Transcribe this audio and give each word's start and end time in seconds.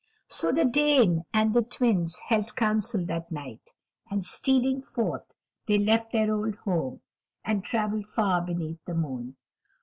So 0.27 0.51
the 0.51 0.65
Dame 0.65 1.25
and 1.31 1.53
the 1.53 1.61
Twins 1.61 2.17
held 2.27 2.55
counsel 2.55 3.05
that 3.05 3.31
night, 3.31 3.69
and 4.09 4.25
stealing 4.25 4.81
forth, 4.81 5.31
they 5.67 5.77
left 5.77 6.11
their 6.11 6.33
old 6.33 6.55
home, 6.55 7.01
and 7.45 7.63
traveled 7.63 8.07
far 8.09 8.41
beneath 8.41 8.83
the 8.85 8.95
moon. 8.95 9.35